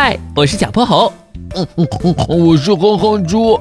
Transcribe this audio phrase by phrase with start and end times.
[0.00, 1.12] 嗨，我是小泼猴，
[1.56, 3.58] 嗯嗯嗯，我是哼哼猪。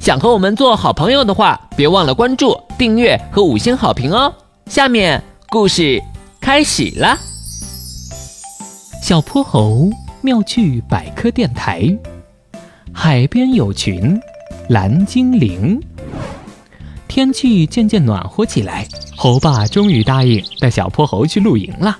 [0.00, 4.32] 想和我们做好朋友的话，别忘了关注、订阅和五星好评哦。
[4.70, 6.02] 下面故事
[6.40, 7.18] 开始了。
[9.02, 9.90] 小泼猴
[10.22, 11.94] 妙趣百科电台，
[12.90, 14.18] 海边有群
[14.70, 15.78] 蓝精灵。
[17.06, 21.98] 天气渐渐暖和起来，猴爸终于答应带小泼猴去露营了。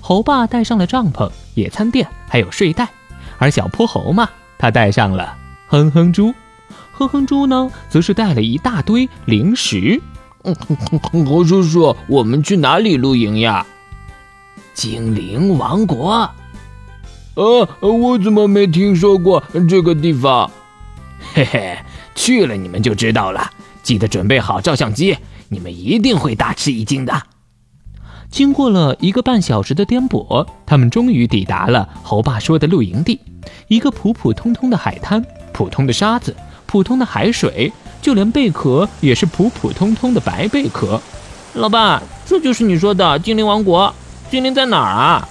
[0.00, 2.88] 猴爸带上了帐篷、野餐垫，还有睡袋，
[3.40, 5.34] 而小泼猴嘛，他带上了
[5.66, 6.32] 哼哼猪。
[6.92, 9.98] 哼哼猪呢，则是带了一大堆零食。
[11.24, 13.66] 猴叔叔，我们去哪里露营呀？
[14.74, 16.30] 精灵王国。
[17.34, 20.50] 呃，我怎么没听说过这个地方？
[21.32, 21.78] 嘿嘿，
[22.14, 23.50] 去了你们就知道了。
[23.82, 25.16] 记得准备好照相机，
[25.48, 27.22] 你们一定会大吃一惊的。
[28.30, 33.18] 经过了一个半小时的颠簸，他们终于抵达了猴爸说的露营地，
[33.66, 36.34] 一个普普通通的海滩，普通的沙子。
[36.64, 41.00] 普通的海水，就连贝壳也是普普通通的白贝壳。
[41.54, 43.92] 老爸，这就是你说的精灵王国？
[44.30, 45.28] 精灵在哪儿啊？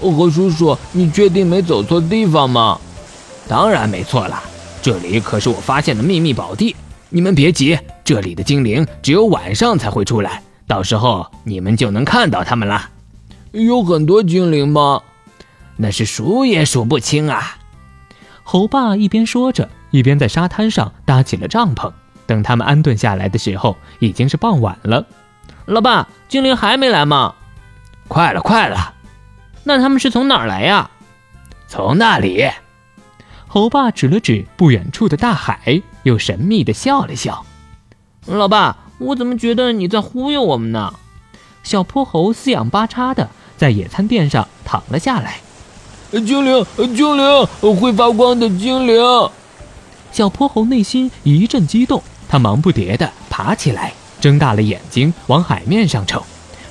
[0.00, 2.80] 何叔叔，你确定没走错地方吗？
[3.46, 4.42] 当然没错了，
[4.82, 6.74] 这里可是我发现的秘密宝地。
[7.10, 12.90] 你们别急，这里的精灵只有晚上才会出来，到时候你们就能看到他们了。
[13.50, 15.02] 有很多精灵吗？
[15.76, 17.56] 那是数也数不清啊。
[18.44, 19.68] 猴爸一边说着。
[19.90, 21.92] 一边在沙滩上搭起了帐篷，
[22.24, 25.04] 等他们安顿下来的时候，已经是傍晚了。
[25.66, 27.34] 老爸，精灵还没来吗？
[28.06, 28.94] 快了，快了。
[29.64, 30.88] 那他们是从哪儿来呀？
[31.66, 32.48] 从那里。
[33.48, 37.44] 猴爸指了指不远处的大海，又神秘的笑了笑。
[38.26, 40.92] 老爸，我怎么觉得你在忽悠我们呢？
[41.62, 45.40] 小泼猴四仰八叉的在野餐垫上躺了下来。
[46.12, 49.02] 精灵，精灵，会发光的精灵。
[50.12, 56.22] 小泼猴内心一阵激动，他忙不迭地爬起来，睁大了眼睛往海面上瞅。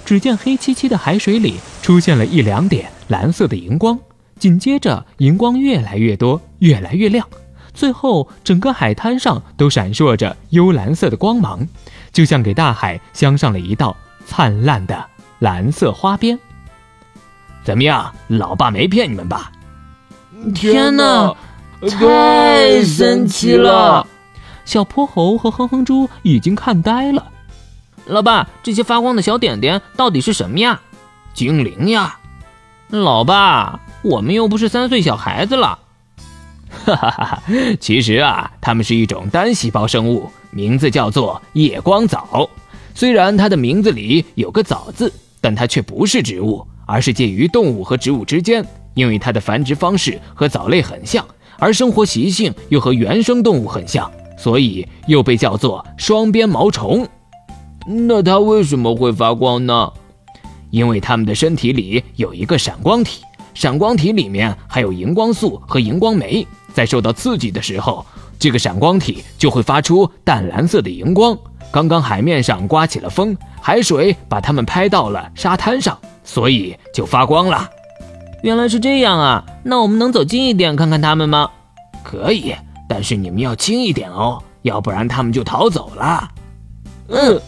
[0.05, 3.97] 只见黑漆漆的海水里出现了一两点蓝色的荧光，
[4.37, 7.27] 紧接着荧光越来越多，越来越亮，
[7.73, 11.67] 最后整个海滩上都闪烁着幽蓝色的光芒，
[12.11, 15.05] 就像给大海镶上了一道灿烂的
[15.39, 16.37] 蓝色花边。
[17.63, 19.51] 怎么样，老爸没骗你们吧？
[20.55, 21.35] 天哪！
[21.89, 24.05] 太神奇了！
[24.65, 27.31] 小泼猴和哼哼猪已经看呆了。
[28.05, 30.81] 老爸，这些发光的小点点到底是什么呀？
[31.33, 32.19] 精灵呀！
[32.89, 35.79] 老爸，我们又不是三岁小孩子了。
[36.85, 37.43] 哈哈哈哈！
[37.79, 42.49] 其实啊，它们是一种单细胞生物，名字叫做夜光藻。
[42.95, 51.25] 虽然它的名字里有个“藻”字，但它却不是植物，而是介于动物和植物之间，因为它的繁殖方式和藻类很像。
[51.57, 57.07] 而生活习性又和原生动物很像，所以又被叫做双边毛虫。
[57.85, 59.91] 那它为什么会发光呢？
[60.71, 63.23] 因为它们的身体里有一个闪光体，
[63.53, 68.05] 闪光体里面还有荧光素和荧光酶，在受到刺激的时候，
[68.39, 71.37] 这个闪光体就会发出淡蓝色的荧光。
[71.71, 77.69] 刚刚海面上刮起了风，海水把它们拍到了沙滩上，所以就发光了。
[78.41, 79.45] 原来是这样啊！
[79.63, 81.51] 那我们能走近一点看看它们吗？
[82.01, 82.55] 可以，
[82.87, 86.27] 但是你们要轻一点哦，要不然它们就逃走了。
[87.09, 87.39] 嗯，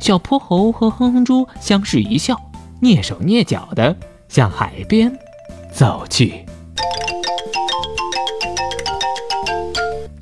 [0.00, 2.40] 小泼猴和哼哼猪相视一笑，
[2.80, 3.94] 蹑手蹑脚的
[4.28, 5.12] 向海边
[5.72, 6.43] 走去。